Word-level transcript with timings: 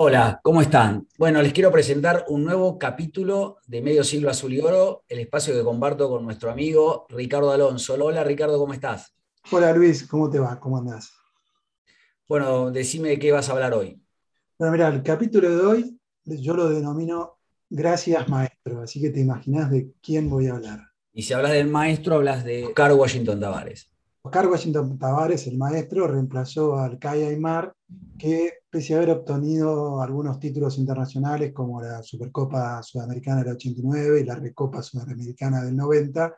Hola, 0.00 0.38
¿cómo 0.44 0.62
están? 0.62 1.08
Bueno, 1.18 1.42
les 1.42 1.52
quiero 1.52 1.72
presentar 1.72 2.24
un 2.28 2.44
nuevo 2.44 2.78
capítulo 2.78 3.56
de 3.66 3.82
Medio 3.82 4.04
Siglo 4.04 4.30
Azul 4.30 4.52
y 4.52 4.60
Oro, 4.60 5.02
el 5.08 5.18
espacio 5.18 5.52
que 5.52 5.64
comparto 5.64 6.08
con 6.08 6.24
nuestro 6.24 6.52
amigo 6.52 7.06
Ricardo 7.08 7.50
Alonso. 7.50 7.94
Hola 7.94 8.22
Ricardo, 8.22 8.60
¿cómo 8.60 8.74
estás? 8.74 9.12
Hola 9.50 9.72
Luis, 9.72 10.06
¿cómo 10.06 10.30
te 10.30 10.38
va? 10.38 10.60
¿Cómo 10.60 10.78
andás? 10.78 11.12
Bueno, 12.28 12.70
decime 12.70 13.08
de 13.08 13.18
qué 13.18 13.32
vas 13.32 13.48
a 13.48 13.52
hablar 13.54 13.74
hoy. 13.74 14.00
Bueno, 14.56 14.70
mira, 14.70 14.86
el 14.86 15.02
capítulo 15.02 15.50
de 15.50 15.66
hoy 15.66 16.00
yo 16.24 16.54
lo 16.54 16.70
denomino 16.70 17.40
Gracias 17.68 18.28
Maestro, 18.28 18.82
así 18.82 19.00
que 19.00 19.10
te 19.10 19.18
imaginas 19.18 19.68
de 19.68 19.90
quién 20.00 20.30
voy 20.30 20.46
a 20.46 20.52
hablar. 20.52 20.78
Y 21.12 21.22
si 21.22 21.32
hablas 21.32 21.50
del 21.50 21.66
maestro, 21.66 22.14
hablas 22.14 22.44
de 22.44 22.66
Oscar 22.66 22.92
Washington 22.92 23.40
Tavares. 23.40 23.90
Oscar 24.28 24.46
Washington 24.46 24.98
Tavares, 24.98 25.46
el 25.46 25.56
maestro, 25.56 26.06
reemplazó 26.06 26.78
al 26.78 26.98
Kai 26.98 27.22
Aymar, 27.22 27.72
que 28.18 28.58
pese 28.68 28.92
a 28.92 28.98
haber 28.98 29.10
obtenido 29.10 30.02
algunos 30.02 30.38
títulos 30.38 30.76
internacionales 30.76 31.54
como 31.54 31.80
la 31.80 32.02
Supercopa 32.02 32.82
Sudamericana 32.82 33.42
del 33.42 33.54
89 33.54 34.20
y 34.20 34.24
la 34.24 34.34
Recopa 34.34 34.82
Sudamericana 34.82 35.64
del 35.64 35.74
90, 35.74 36.36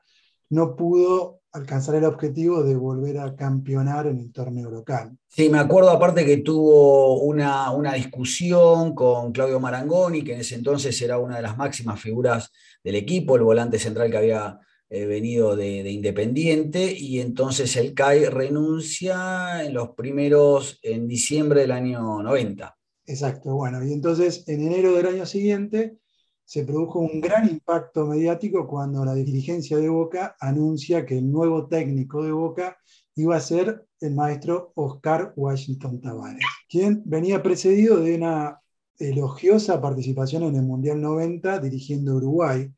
no 0.51 0.77
pudo 0.77 1.41
alcanzar 1.51 1.97
el 1.97 2.05
objetivo 2.05 2.63
de 2.63 2.77
volver 2.77 3.19
a 3.19 3.35
campeonar 3.35 4.07
en 4.07 4.21
el 4.21 4.31
torneo 4.31 4.71
local. 4.71 5.19
Sí, 5.27 5.49
me 5.49 5.59
acuerdo 5.59 5.91
aparte 5.91 6.25
que 6.25 6.37
tuvo 6.37 7.21
una, 7.23 7.73
una, 7.73 7.95
discusión 7.95 8.95
con 8.95 9.33
Claudio 9.33 9.59
Marangoni, 9.59 10.23
que 10.23 10.35
en 10.35 10.41
ese 10.43 10.55
entonces 10.55 11.03
era 11.03 11.19
una 11.19 11.39
de 11.39 11.43
las 11.43 11.57
máximas 11.57 12.01
figuras 12.01 12.53
del 12.85 12.95
equipo, 12.95 13.35
el 13.35 13.43
volante 13.43 13.81
central 13.81 14.13
que 14.13 14.17
había 14.17 14.61
venido 14.91 15.55
de, 15.55 15.89
Independiente, 15.91 16.93
y 16.93 17.21
entonces 17.21 17.77
el 17.77 17.95
CAI 17.95 18.27
renuncia 18.27 19.65
en 19.65 19.75
los 19.75 19.91
primeros, 19.91 20.81
en 20.83 21.07
diciembre 21.07 21.61
del 21.61 21.73
año 21.73 22.23
90. 22.23 22.77
Exacto, 23.07 23.55
bueno, 23.55 23.85
y 23.85 23.93
entonces 23.93 24.45
en 24.49 24.63
enero 24.63 24.95
del 24.95 25.07
año 25.07 25.27
siguiente 25.27 25.99
se 26.45 26.65
produjo 26.65 26.99
un 26.99 27.21
gran 27.21 27.49
impacto 27.49 28.07
mediático 28.07 28.67
cuando 28.67 29.05
la 29.05 29.15
dirigencia 29.15 29.79
de 29.79 29.89
Boca 29.89 30.35
anuncia 30.41 31.07
que 31.07 31.19
el 31.19 31.31
nuevo 31.31 31.69
técnico 31.69 32.25
de 32.25 32.33
Boca 32.33 32.77
iba 33.15 33.37
a 33.37 33.41
ser 33.41 33.87
el 34.01 34.15
maestro 34.15 34.73
Oscar 34.75 35.33
Washington 35.37 36.01
Tavares, 36.01 36.45
quien 36.69 37.03
venía 37.05 37.43
precedido 37.43 38.01
de 38.01 38.17
una 38.17 38.61
elogiosa 38.99 39.81
participación 39.81 40.43
en 40.43 40.57
el 40.57 40.63
Mundial 40.63 41.01
90 41.01 41.61
dirigiendo 41.61 42.17
Uruguay, 42.17 42.69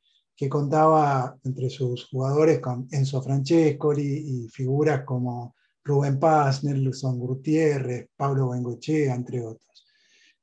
que 0.43 0.49
contaba 0.49 1.39
entre 1.45 1.71
sus 1.71 2.09
jugadores 2.09 2.59
con 2.59 2.89
Enzo 2.91 3.23
Francescoli 3.23 4.03
y 4.03 4.49
figuras 4.49 5.05
como 5.05 5.55
Rubén 5.85 6.19
Paz, 6.19 6.65
Nelson 6.65 7.17
Gutiérrez, 7.17 8.09
Pablo 8.17 8.49
Bengochea, 8.49 9.15
entre 9.15 9.41
otros. 9.41 9.87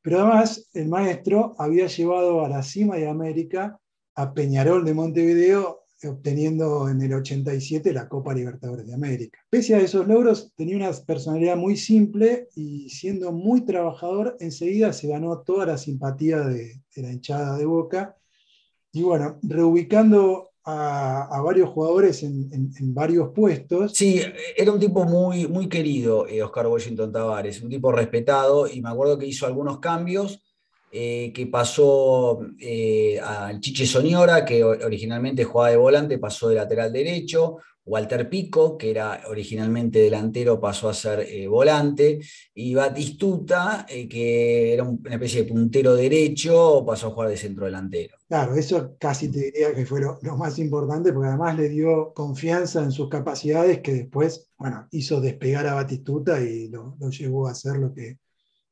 Pero 0.02 0.22
además, 0.22 0.70
el 0.72 0.88
maestro 0.88 1.54
había 1.60 1.88
llevado 1.88 2.46
a 2.46 2.48
la 2.48 2.64
cima 2.64 2.96
de 2.96 3.10
América 3.10 3.78
a 4.16 4.34
Peñarol 4.34 4.86
de 4.86 4.94
Montevideo, 4.94 5.82
obteniendo 6.06 6.88
en 6.88 7.02
el 7.02 7.16
87 7.16 7.92
la 7.92 8.08
Copa 8.08 8.34
Libertadores 8.34 8.88
de 8.88 8.94
América. 8.94 9.40
Pese 9.50 9.76
a 9.76 9.82
esos 9.82 10.08
logros, 10.08 10.54
tenía 10.56 10.78
una 10.78 10.94
personalidad 11.06 11.58
muy 11.58 11.76
simple 11.76 12.48
y 12.56 12.90
siendo 12.90 13.34
muy 13.34 13.66
trabajador, 13.66 14.38
enseguida 14.40 14.94
se 14.94 15.10
ganó 15.10 15.40
toda 15.40 15.66
la 15.66 15.78
simpatía 15.78 16.40
de, 16.40 16.82
de 16.96 17.02
la 17.02 17.12
hinchada 17.12 17.58
de 17.58 17.66
Boca 17.66 18.16
y 18.92 19.04
bueno, 19.04 19.40
reubicando 19.44 20.50
a, 20.66 21.42
varios 21.44 21.70
jugadores 21.70 22.24
en, 22.24 22.94
varios 22.94 23.30
puestos. 23.30 23.94
Sí, 23.94 24.22
era 24.56 24.72
un 24.72 24.80
tipo 24.80 25.04
muy, 25.06 25.48
muy 25.48 25.68
querido, 25.68 26.28
eh, 26.28 26.44
Oscar 26.44 26.68
Washington 26.68 27.12
Tavares, 27.12 27.62
un 27.62 27.70
tipo 27.70 27.92
respetado, 27.92 28.68
y 28.68 28.82
me 28.82 28.90
acuerdo 28.90 29.18
que 29.18 29.26
hizo 29.26 29.46
algunos 29.46 29.80
cambios. 29.80 30.42
Eh, 30.92 31.32
que 31.36 31.46
pasó 31.46 32.40
eh, 32.60 33.20
al 33.20 33.60
Chiche 33.60 33.86
Soñora, 33.86 34.44
que 34.44 34.64
originalmente 34.64 35.44
jugaba 35.44 35.70
de 35.70 35.78
volante, 35.78 36.18
pasó 36.18 36.50
de 36.50 36.56
lateral 36.56 36.92
derecho, 36.92 37.58
Walter 37.86 38.28
Pico, 38.28 38.76
que 38.76 38.90
era 38.90 39.22
originalmente 39.28 40.00
delantero, 40.00 40.60
pasó 40.60 40.90
a 40.90 40.94
ser 40.96 41.20
eh, 41.22 41.48
volante, 41.48 42.20
y 42.56 42.74
Batistuta, 42.74 43.86
que 43.88 44.74
era 44.74 44.84
una 44.84 45.14
especie 45.14 45.44
de 45.44 45.50
puntero 45.50 45.96
derecho, 45.96 46.84
pasó 46.86 47.08
a 47.08 47.12
jugar 47.12 47.30
de 47.30 47.38
centro 47.38 47.66
delantero. 47.66 48.18
Claro, 48.28 48.56
eso 48.56 48.96
casi 49.00 49.32
te 49.32 49.40
diría 49.40 49.74
que 49.76 49.86
fue 49.86 50.02
lo, 50.02 50.38
más 50.38 50.58
importante, 50.58 51.14
porque 51.14 51.30
además 51.30 51.56
le 51.56 51.70
dio 51.70 52.14
confianza 52.14 52.84
en 52.84 52.92
sus 52.92 53.10
capacidades, 53.10 53.82
que 53.82 53.94
después, 53.94 54.50
bueno, 54.58 54.88
hizo 54.90 55.22
despegar 55.22 55.68
a 55.68 55.76
Batistuta 55.76 56.42
y 56.42 56.70
lo, 56.70 56.96
llevó 57.10 57.48
a 57.48 57.54
ser 57.54 57.78
lo 57.78 57.94
que, 57.94 58.18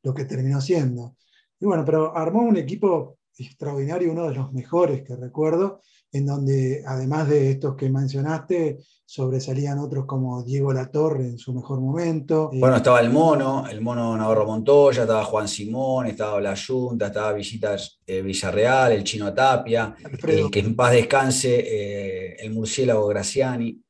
lo 0.01 0.16
que 0.16 0.25
terminó 0.25 0.61
siendo. 0.61 1.16
Y 1.59 1.66
bueno, 1.66 1.84
pero 1.85 2.16
armó 2.16 2.41
un 2.41 2.57
equipo 2.57 3.18
extraordinario, 3.38 4.12
uno 4.12 4.28
de 4.28 4.35
los 4.35 4.51
mejores 4.53 5.03
que 5.03 5.16
recuerdo, 5.16 5.81
en 6.12 6.25
donde 6.25 6.84
además 6.85 7.29
de 7.29 7.51
estos 7.51 7.75
que 7.75 7.90
mencionaste, 7.90 8.79
sobresalían 9.06 9.79
otros 9.79 10.06
como 10.06 10.44
Diego 10.44 10.73
Latorre 10.73 11.25
en 11.25 11.38
su 11.38 11.53
mejor 11.53 11.79
momento. 11.79 12.50
Bueno, 12.53 12.75
eh, 12.75 12.78
estaba 12.78 13.00
el 13.00 13.09
Mono, 13.09 13.66
el 13.67 13.79
Mono 13.79 14.17
Navarro 14.17 14.46
Montoya, 14.46 15.03
estaba 15.03 15.23
Juan 15.23 15.47
Simón, 15.47 16.07
estaba 16.07 16.41
La 16.41 16.56
Junta, 16.57 17.07
estaba 17.07 17.34
Villitas 17.34 18.00
eh, 18.06 18.22
Villarreal, 18.22 18.91
el 18.91 19.03
Chino 19.03 19.34
Tapia, 19.34 19.96
el 20.28 20.51
que 20.51 20.59
en 20.59 20.75
paz 20.75 20.91
descanse, 20.91 21.56
eh, 21.59 22.35
el 22.40 22.51
murciélago 22.51 23.07
Graciani. 23.07 23.81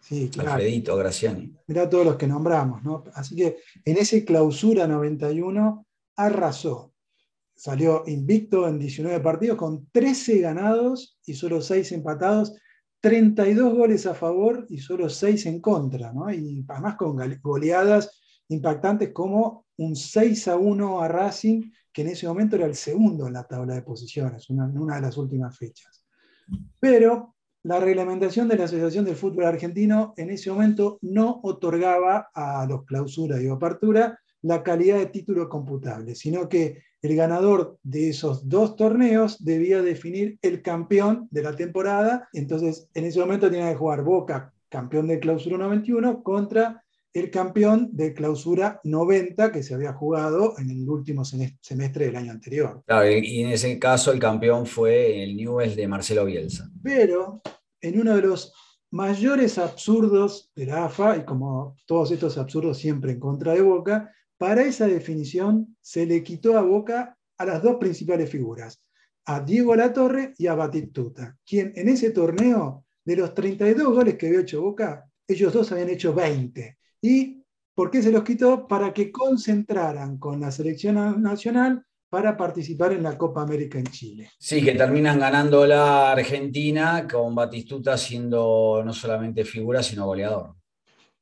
Sí, 0.00 0.28
claro. 0.28 0.52
Alfredito 0.52 0.96
Graciani. 0.96 1.52
Mirá 1.66 1.88
todos 1.88 2.04
los 2.04 2.16
que 2.16 2.26
nombramos, 2.26 2.82
¿no? 2.82 3.04
Así 3.14 3.36
que 3.36 3.58
en 3.84 3.96
ese 3.96 4.24
clausura 4.24 4.86
91 4.86 5.86
arrasó 6.16 6.92
salió 7.60 8.04
invicto 8.06 8.66
en 8.66 8.78
19 8.78 9.20
partidos 9.20 9.58
con 9.58 9.86
13 9.92 10.40
ganados 10.40 11.18
y 11.26 11.34
solo 11.34 11.60
6 11.60 11.92
empatados, 11.92 12.56
32 13.02 13.74
goles 13.74 14.06
a 14.06 14.14
favor 14.14 14.64
y 14.70 14.78
solo 14.78 15.10
6 15.10 15.44
en 15.44 15.60
contra, 15.60 16.10
y 16.32 16.64
además 16.66 16.96
con 16.96 17.18
goleadas 17.42 18.18
impactantes 18.48 19.10
como 19.12 19.66
un 19.76 19.94
6 19.94 20.48
a 20.48 20.56
1 20.56 21.02
a 21.02 21.08
Racing, 21.08 21.70
que 21.92 22.00
en 22.00 22.08
ese 22.08 22.26
momento 22.26 22.56
era 22.56 22.64
el 22.64 22.74
segundo 22.74 23.26
en 23.26 23.34
la 23.34 23.44
tabla 23.44 23.74
de 23.74 23.82
posiciones, 23.82 24.48
una, 24.48 24.64
una 24.64 24.94
de 24.94 25.02
las 25.02 25.18
últimas 25.18 25.54
fechas. 25.54 26.02
Pero 26.78 27.36
la 27.64 27.78
reglamentación 27.78 28.48
de 28.48 28.56
la 28.56 28.64
Asociación 28.64 29.04
del 29.04 29.16
Fútbol 29.16 29.44
Argentino 29.44 30.14
en 30.16 30.30
ese 30.30 30.50
momento 30.50 30.98
no 31.02 31.40
otorgaba 31.42 32.30
a 32.32 32.64
los 32.64 32.86
clausuras 32.86 33.38
y 33.42 33.48
apertura 33.48 34.18
la 34.42 34.62
calidad 34.62 34.98
de 34.98 35.06
título 35.06 35.48
computable, 35.48 36.14
sino 36.14 36.48
que 36.48 36.82
el 37.02 37.16
ganador 37.16 37.78
de 37.82 38.10
esos 38.10 38.48
dos 38.48 38.76
torneos 38.76 39.42
debía 39.44 39.82
definir 39.82 40.38
el 40.42 40.62
campeón 40.62 41.28
de 41.30 41.42
la 41.42 41.56
temporada. 41.56 42.28
Entonces, 42.32 42.88
en 42.94 43.04
ese 43.04 43.20
momento 43.20 43.50
tenía 43.50 43.70
que 43.70 43.76
jugar 43.76 44.02
Boca, 44.02 44.52
campeón 44.68 45.08
de 45.08 45.18
clausura 45.18 45.56
91, 45.58 46.22
contra 46.22 46.84
el 47.12 47.30
campeón 47.30 47.88
de 47.92 48.14
clausura 48.14 48.80
90 48.84 49.50
que 49.50 49.62
se 49.62 49.74
había 49.74 49.92
jugado 49.92 50.54
en 50.58 50.70
el 50.70 50.88
último 50.88 51.24
semestre 51.24 52.06
del 52.06 52.16
año 52.16 52.32
anterior. 52.32 52.82
Claro, 52.86 53.10
y 53.10 53.42
en 53.42 53.48
ese 53.48 53.78
caso 53.78 54.12
el 54.12 54.20
campeón 54.20 54.66
fue 54.66 55.24
el 55.24 55.36
Newell's 55.36 55.74
de 55.74 55.88
Marcelo 55.88 56.24
Bielsa. 56.24 56.70
Pero 56.82 57.40
en 57.80 58.00
uno 58.00 58.14
de 58.14 58.22
los 58.22 58.52
mayores 58.92 59.58
absurdos 59.58 60.50
de 60.54 60.66
la 60.66 60.84
AFA, 60.84 61.16
y 61.16 61.24
como 61.24 61.76
todos 61.86 62.10
estos 62.10 62.38
absurdos 62.38 62.78
siempre 62.78 63.12
en 63.12 63.20
contra 63.20 63.54
de 63.54 63.62
Boca, 63.62 64.12
para 64.40 64.62
esa 64.62 64.86
definición 64.86 65.76
se 65.82 66.06
le 66.06 66.24
quitó 66.24 66.56
a 66.56 66.62
Boca 66.62 67.14
a 67.36 67.44
las 67.44 67.62
dos 67.62 67.76
principales 67.76 68.30
figuras, 68.30 68.82
a 69.26 69.40
Diego 69.40 69.76
Latorre 69.76 70.32
y 70.38 70.46
a 70.46 70.54
Batistuta, 70.54 71.36
quien 71.44 71.74
en 71.76 71.90
ese 71.90 72.10
torneo, 72.10 72.86
de 73.04 73.16
los 73.16 73.34
32 73.34 73.92
goles 73.92 74.16
que 74.16 74.28
había 74.28 74.40
hecho 74.40 74.62
Boca, 74.62 75.04
ellos 75.28 75.52
dos 75.52 75.70
habían 75.72 75.90
hecho 75.90 76.14
20. 76.14 76.78
¿Y 77.02 77.44
por 77.74 77.90
qué 77.90 78.00
se 78.00 78.10
los 78.10 78.24
quitó? 78.24 78.66
Para 78.66 78.94
que 78.94 79.12
concentraran 79.12 80.16
con 80.16 80.40
la 80.40 80.50
selección 80.50 81.20
nacional 81.20 81.84
para 82.08 82.34
participar 82.34 82.94
en 82.94 83.02
la 83.02 83.18
Copa 83.18 83.42
América 83.42 83.78
en 83.78 83.88
Chile. 83.88 84.30
Sí, 84.38 84.64
que 84.64 84.72
terminan 84.72 85.20
ganando 85.20 85.66
la 85.66 86.12
Argentina 86.12 87.06
con 87.06 87.34
Batistuta 87.34 87.98
siendo 87.98 88.80
no 88.82 88.94
solamente 88.94 89.44
figura, 89.44 89.82
sino 89.82 90.06
goleador. 90.06 90.54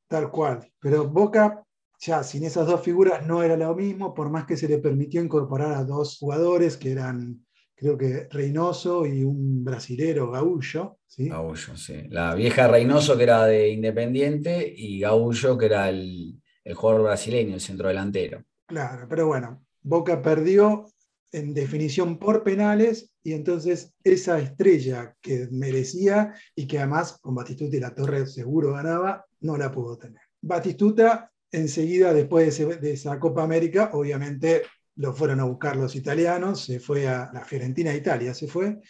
Tal 0.06 0.30
cual. 0.30 0.70
Pero 0.78 1.08
Boca 1.08 1.64
ya 1.98 2.22
sin 2.22 2.44
esas 2.44 2.66
dos 2.66 2.80
figuras 2.82 3.26
no 3.26 3.42
era 3.42 3.56
lo 3.56 3.74
mismo, 3.74 4.14
por 4.14 4.30
más 4.30 4.46
que 4.46 4.56
se 4.56 4.68
le 4.68 4.78
permitió 4.78 5.22
incorporar 5.22 5.72
a 5.72 5.84
dos 5.84 6.18
jugadores 6.18 6.76
que 6.76 6.92
eran, 6.92 7.44
creo 7.74 7.98
que 7.98 8.28
Reynoso 8.30 9.04
y 9.04 9.24
un 9.24 9.64
brasilero, 9.64 10.30
Gaullo. 10.30 10.98
¿sí? 11.06 11.28
Gaullo, 11.28 11.76
sí. 11.76 12.04
La 12.10 12.34
vieja 12.34 12.68
Reynoso 12.68 13.16
que 13.16 13.22
era 13.24 13.46
de 13.46 13.70
Independiente 13.70 14.72
y 14.76 15.00
Gaullo 15.00 15.58
que 15.58 15.66
era 15.66 15.88
el, 15.88 16.40
el 16.64 16.74
jugador 16.74 17.02
brasileño, 17.02 17.54
el 17.54 17.60
centrodelantero. 17.60 18.44
Claro, 18.66 19.06
pero 19.08 19.26
bueno, 19.26 19.64
Boca 19.82 20.22
perdió 20.22 20.84
en 21.32 21.52
definición 21.52 22.18
por 22.18 22.42
penales 22.42 23.12
y 23.22 23.32
entonces 23.32 23.94
esa 24.04 24.38
estrella 24.38 25.16
que 25.20 25.48
merecía 25.50 26.34
y 26.54 26.66
que 26.66 26.78
además 26.78 27.18
con 27.20 27.34
Batistuta 27.34 27.76
y 27.76 27.80
la 27.80 27.94
Torre 27.94 28.26
seguro 28.26 28.74
ganaba, 28.74 29.26
no 29.40 29.56
la 29.56 29.72
pudo 29.72 29.98
tener. 29.98 30.20
Batistuta 30.40 31.30
enseguida, 31.52 32.12
después 32.12 32.58
de, 32.58 32.92
esa 32.92 33.18
Copa 33.18 33.42
América, 33.42 33.90
obviamente 33.92 34.62
lo 34.96 35.12
fueron 35.12 35.40
a 35.40 35.44
buscar 35.44 35.76
los 35.76 35.94
italianos, 35.94 36.64
se 36.64 36.80
fue 36.80 37.06
a 37.06 37.30
la 37.32 37.44
Fiorentina 37.44 37.94
Italia, 37.94 38.34
se 38.34 38.48
fue, 38.48 38.80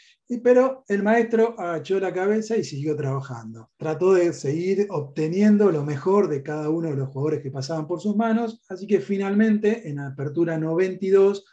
pero 0.42 0.84
el 0.88 1.02
maestro 1.02 1.54
agachó 1.58 2.00
la 2.00 2.14
cabeza 2.14 2.56
y 2.56 2.64
siguió 2.64 2.96
trabajando. 2.96 3.70
Trató 3.76 4.14
de 4.14 4.32
seguir 4.32 4.86
obteniendo 4.88 5.70
lo 5.70 5.84
mejor 5.84 6.28
de 6.28 6.42
cada 6.42 6.70
uno 6.70 6.88
de 6.88 6.96
los 6.96 7.08
jugadores 7.08 7.42
que 7.42 7.50
pasaban 7.50 7.86
por 7.86 8.00
sus 8.00 8.16
manos, 8.16 8.62
así 8.68 8.86
que 8.86 9.00
finalmente 9.00 9.88
en 9.88 9.98
Apertura 10.00 10.56
92, 10.56 11.44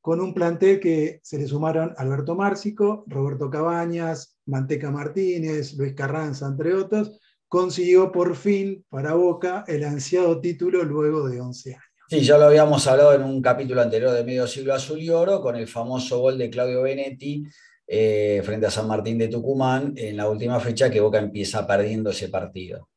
con 0.00 0.20
un 0.20 0.34
plantel 0.34 0.80
que 0.80 1.20
se 1.22 1.38
le 1.38 1.46
sumaron 1.46 1.94
Alberto 1.96 2.36
Márcico, 2.36 3.04
Roberto 3.06 3.50
Cabañas, 3.50 4.36
Manteca 4.46 4.90
Martínez, 4.90 5.74
Luis 5.74 5.94
Carranza, 5.94 6.46
entre 6.46 6.74
otros, 6.74 7.18
consiguió 7.48 8.10
por 8.10 8.36
fin 8.36 8.84
para 8.88 9.14
Boca 9.14 9.64
el 9.66 9.84
ansiado 9.84 10.40
título 10.40 10.82
luego 10.84 11.28
de 11.28 11.40
11 11.40 11.70
años. 11.70 11.84
Sí, 12.08 12.20
ya 12.20 12.36
lo 12.36 12.44
habíamos 12.44 12.86
hablado 12.86 13.14
en 13.14 13.22
un 13.22 13.40
capítulo 13.40 13.80
anterior 13.80 14.12
de 14.12 14.24
Medio 14.24 14.46
Siglo 14.46 14.74
Azul 14.74 15.00
y 15.00 15.08
Oro, 15.10 15.40
con 15.40 15.56
el 15.56 15.66
famoso 15.66 16.18
gol 16.20 16.36
de 16.36 16.50
Claudio 16.50 16.82
Benetti 16.82 17.44
eh, 17.86 18.42
frente 18.44 18.66
a 18.66 18.70
San 18.70 18.86
Martín 18.86 19.18
de 19.18 19.28
Tucumán 19.28 19.94
en 19.96 20.16
la 20.16 20.28
última 20.28 20.60
fecha 20.60 20.90
que 20.90 21.00
Boca 21.00 21.18
empieza 21.18 21.66
perdiendo 21.66 22.10
ese 22.10 22.28
partido. 22.28 22.88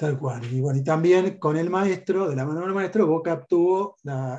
Tal 0.00 0.18
cual. 0.18 0.42
Y 0.50 0.62
bueno, 0.62 0.78
y 0.78 0.82
también 0.82 1.38
con 1.38 1.58
el 1.58 1.68
maestro, 1.68 2.30
de 2.30 2.34
la 2.34 2.46
mano 2.46 2.60
del 2.60 2.72
maestro, 2.72 3.06
Boca 3.06 3.34
obtuvo 3.34 3.96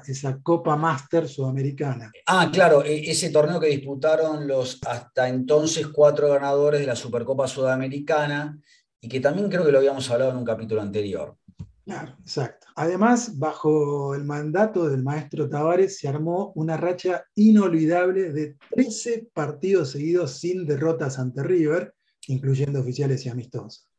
esa 0.07 0.39
Copa 0.41 0.75
Master 0.75 1.27
Sudamericana. 1.27 2.11
Ah, 2.25 2.49
claro, 2.51 2.83
e, 2.83 3.11
ese 3.11 3.29
torneo 3.29 3.59
que 3.59 3.67
disputaron 3.67 4.47
los 4.47 4.79
hasta 4.87 5.29
entonces 5.29 5.85
cuatro 5.87 6.29
ganadores 6.29 6.81
de 6.81 6.87
la 6.87 6.95
Supercopa 6.95 7.47
Sudamericana 7.47 8.57
y 9.01 9.09
que 9.09 9.19
también 9.19 9.49
creo 9.49 9.65
que 9.65 9.71
lo 9.71 9.79
habíamos 9.79 10.09
hablado 10.11 10.31
en 10.31 10.37
un 10.37 10.45
capítulo 10.45 10.81
anterior. 10.81 11.35
Claro, 11.83 12.15
exacto. 12.21 12.67
Además, 12.75 13.37
bajo 13.39 14.13
el 14.13 14.23
mandato 14.23 14.87
del 14.87 15.01
maestro 15.01 15.49
Tavares 15.49 15.97
se 15.97 16.07
armó 16.07 16.53
una 16.55 16.77
racha 16.77 17.25
inolvidable 17.35 18.31
de 18.31 18.55
13 18.69 19.29
partidos 19.33 19.91
seguidos 19.91 20.39
sin 20.39 20.65
derrotas 20.67 21.17
ante 21.17 21.41
River, 21.43 21.95
incluyendo 22.27 22.79
oficiales 22.79 23.25
y 23.25 23.29
amistosos. 23.29 23.89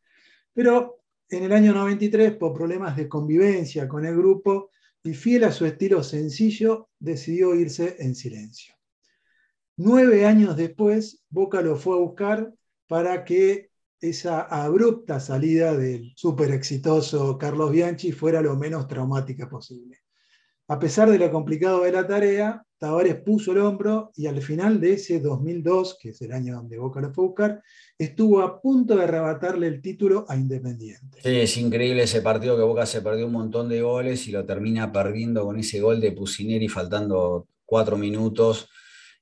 Pero 0.54 1.00
en 1.28 1.42
el 1.42 1.52
año 1.52 1.72
93, 1.72 2.36
por 2.36 2.54
problemas 2.54 2.96
de 2.96 3.08
convivencia 3.08 3.88
con 3.88 4.06
el 4.06 4.16
grupo 4.16 4.70
y 5.02 5.14
fiel 5.14 5.44
a 5.44 5.52
su 5.52 5.66
estilo 5.66 6.04
sencillo, 6.04 6.90
decidió 7.00 7.54
irse 7.56 7.96
en 7.98 8.14
silencio. 8.14 8.74
Nueve 9.76 10.26
años 10.26 10.56
después, 10.56 11.24
Boca 11.28 11.60
lo 11.60 11.74
fue 11.76 11.96
a 11.96 12.00
buscar 12.00 12.52
para 12.86 13.24
que 13.24 13.71
esa 14.02 14.42
abrupta 14.42 15.20
salida 15.20 15.76
del 15.76 16.12
súper 16.16 16.50
exitoso 16.50 17.38
Carlos 17.38 17.70
Bianchi 17.70 18.10
fuera 18.10 18.42
lo 18.42 18.56
menos 18.56 18.88
traumática 18.88 19.48
posible. 19.48 19.98
A 20.68 20.78
pesar 20.78 21.08
de 21.08 21.18
lo 21.18 21.30
complicado 21.30 21.84
de 21.84 21.92
la 21.92 22.06
tarea, 22.06 22.64
Tavares 22.78 23.14
puso 23.20 23.52
el 23.52 23.58
hombro 23.58 24.10
y 24.16 24.26
al 24.26 24.42
final 24.42 24.80
de 24.80 24.94
ese 24.94 25.20
2002, 25.20 25.98
que 26.00 26.08
es 26.08 26.22
el 26.22 26.32
año 26.32 26.56
donde 26.56 26.78
Boca 26.78 27.00
lo 27.00 27.12
fue 27.12 27.24
a 27.24 27.26
buscar, 27.28 27.62
estuvo 27.96 28.40
a 28.40 28.60
punto 28.60 28.96
de 28.96 29.04
arrebatarle 29.04 29.68
el 29.68 29.80
título 29.80 30.24
a 30.28 30.36
Independiente. 30.36 31.20
Sí, 31.22 31.28
es 31.28 31.56
increíble 31.58 32.02
ese 32.02 32.22
partido 32.22 32.56
que 32.56 32.62
Boca 32.62 32.86
se 32.86 33.02
perdió 33.02 33.26
un 33.26 33.32
montón 33.32 33.68
de 33.68 33.82
goles 33.82 34.26
y 34.26 34.32
lo 34.32 34.44
termina 34.44 34.90
perdiendo 34.90 35.44
con 35.44 35.60
ese 35.60 35.80
gol 35.80 36.00
de 36.00 36.10
Pusineri 36.10 36.68
faltando 36.68 37.46
cuatro 37.64 37.96
minutos, 37.96 38.68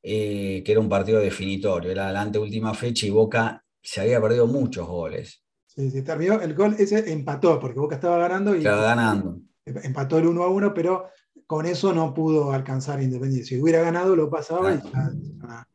eh, 0.02 0.62
que 0.64 0.72
era 0.72 0.80
un 0.80 0.88
partido 0.88 1.20
definitorio. 1.20 1.90
Era 1.90 2.10
la 2.12 2.22
anteúltima 2.22 2.72
fecha 2.72 3.06
y 3.06 3.10
Boca 3.10 3.62
se 3.82 4.00
había 4.00 4.20
perdido 4.20 4.46
muchos 4.46 4.86
goles. 4.86 5.42
Sí, 5.66 5.90
sí, 5.90 6.02
terminó, 6.02 6.40
el 6.40 6.54
gol 6.54 6.74
ese 6.78 7.12
empató, 7.12 7.60
porque 7.60 7.78
Boca 7.78 7.94
estaba 7.94 8.18
ganando 8.18 8.54
y 8.54 8.58
estaba 8.58 8.82
ganando. 8.82 9.40
empató 9.64 10.18
el 10.18 10.26
1 10.26 10.42
a 10.42 10.48
1, 10.48 10.74
pero 10.74 11.08
con 11.46 11.64
eso 11.64 11.92
no 11.92 12.12
pudo 12.12 12.52
alcanzar 12.52 13.02
Independiente. 13.02 13.46
Si 13.46 13.60
hubiera 13.60 13.80
ganado, 13.80 14.16
lo 14.16 14.28
pasaba 14.28 14.74
y 14.74 14.78
ya, 14.82 15.66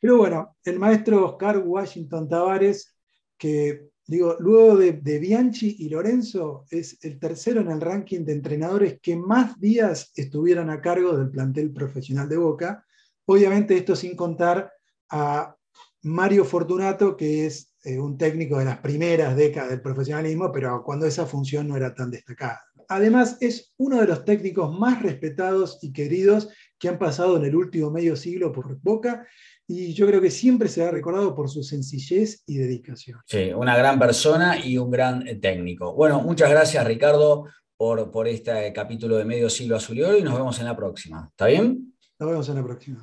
Pero 0.00 0.18
bueno, 0.18 0.56
el 0.64 0.78
maestro 0.78 1.26
Oscar 1.26 1.58
Washington 1.58 2.28
Tavares, 2.28 2.96
que 3.36 3.90
digo, 4.06 4.36
luego 4.38 4.76
de, 4.76 4.92
de, 4.92 5.18
Bianchi 5.18 5.76
y 5.80 5.88
Lorenzo, 5.88 6.64
es 6.70 6.98
el 7.04 7.18
tercero 7.18 7.60
en 7.60 7.70
el 7.70 7.80
ranking 7.80 8.24
de 8.24 8.32
entrenadores 8.32 9.00
que 9.00 9.16
más 9.16 9.58
días 9.60 10.12
estuvieran 10.14 10.70
a 10.70 10.80
cargo 10.80 11.16
del 11.16 11.30
plantel 11.30 11.72
profesional 11.72 12.28
de 12.28 12.36
Boca. 12.36 12.84
Obviamente 13.26 13.76
esto 13.76 13.94
sin 13.94 14.16
contar 14.16 14.72
a 15.10 15.56
Mario 16.02 16.44
Fortunato, 16.44 17.16
que 17.16 17.46
es 17.46 17.74
eh, 17.84 17.98
un 17.98 18.18
técnico 18.18 18.58
de 18.58 18.64
las 18.64 18.78
primeras 18.78 19.36
décadas 19.36 19.70
del 19.70 19.82
profesionalismo, 19.82 20.50
pero 20.52 20.82
cuando 20.84 21.06
esa 21.06 21.26
función 21.26 21.68
no 21.68 21.76
era 21.76 21.94
tan 21.94 22.10
destacada. 22.10 22.60
Además, 22.88 23.36
es 23.40 23.72
uno 23.76 24.00
de 24.00 24.06
los 24.06 24.24
técnicos 24.24 24.76
más 24.76 25.00
respetados 25.02 25.78
y 25.80 25.92
queridos 25.92 26.48
que 26.78 26.88
han 26.88 26.98
pasado 26.98 27.36
en 27.36 27.44
el 27.44 27.54
último 27.54 27.90
medio 27.90 28.16
siglo 28.16 28.52
por 28.52 28.80
Boca 28.80 29.26
y 29.72 29.94
yo 29.94 30.08
creo 30.08 30.20
que 30.20 30.32
siempre 30.32 30.68
se 30.68 30.84
ha 30.84 30.90
recordado 30.90 31.32
por 31.32 31.48
su 31.48 31.62
sencillez 31.62 32.42
y 32.46 32.56
dedicación. 32.56 33.20
Sí, 33.26 33.52
una 33.52 33.76
gran 33.76 34.00
persona 34.00 34.58
y 34.58 34.76
un 34.76 34.90
gran 34.90 35.28
eh, 35.28 35.36
técnico. 35.36 35.94
Bueno, 35.94 36.20
muchas 36.20 36.50
gracias 36.50 36.84
Ricardo 36.84 37.44
por, 37.76 38.10
por 38.10 38.26
este 38.26 38.72
capítulo 38.72 39.16
de 39.16 39.24
Medio 39.24 39.48
Siglo 39.48 39.76
Azul 39.76 39.98
y 40.18 40.22
nos 40.22 40.34
vemos 40.34 40.58
en 40.58 40.64
la 40.64 40.76
próxima. 40.76 41.28
¿Está 41.30 41.46
bien? 41.46 41.94
Nos 42.18 42.28
vemos 42.28 42.48
en 42.48 42.54
la 42.56 42.64
próxima. 42.64 43.02